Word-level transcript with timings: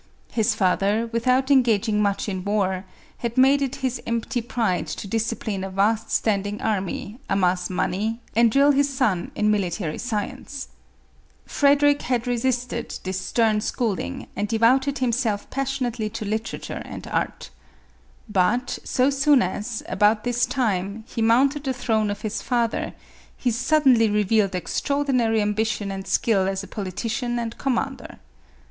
His 0.31 0.55
father, 0.55 1.07
without 1.13 1.51
engaging 1.51 2.01
much 2.01 2.27
in 2.27 2.43
war, 2.43 2.85
had 3.19 3.37
made 3.37 3.61
it 3.61 3.75
his 3.85 4.01
empty 4.07 4.41
pride 4.41 4.87
to 4.87 5.07
discipline 5.07 5.63
a 5.63 5.69
vast 5.69 6.09
standing 6.09 6.59
army, 6.59 7.19
amass 7.29 7.69
money, 7.69 8.19
and 8.35 8.49
drill 8.51 8.71
his 8.71 8.89
son 8.91 9.29
in 9.35 9.51
military 9.51 9.99
science. 9.99 10.69
Frederic 11.45 12.01
had 12.01 12.25
resisted 12.25 12.97
this 13.03 13.31
at 13.31 13.37
rn 13.37 13.41
192 13.41 13.45
MARIA 13.45 13.61
THERESA. 13.61 13.67
schooling 13.67 14.27
and 14.35 14.47
devoted 14.47 14.97
himself 14.97 15.47
passionately 15.51 16.09
to 16.09 16.25
litera 16.25 16.57
ture 16.57 16.81
and 16.83 17.05
art. 17.05 17.51
But, 18.27 18.79
so 18.83 19.11
soon 19.11 19.43
as, 19.43 19.83
about 19.87 20.23
this 20.23 20.47
time, 20.47 21.03
he 21.07 21.21
mounted 21.21 21.65
the 21.65 21.73
throne 21.73 22.09
of 22.09 22.21
his 22.21 22.41
father, 22.41 22.95
he 23.37 23.51
suddenly 23.51 24.09
revealed 24.09 24.55
extraordinary 24.55 25.43
ambition 25.43 25.91
and 25.91 26.07
skill 26.07 26.47
as 26.47 26.63
a 26.63 26.67
politician 26.67 27.37
and 27.37 27.55
commander. 27.59 28.17